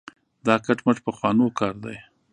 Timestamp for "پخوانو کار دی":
1.05-1.97